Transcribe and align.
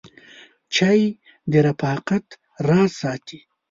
چای 0.75 1.01
د 1.51 1.53
رفاقت 1.65 2.25
راز 2.67 2.91
ساتي. 3.01 3.39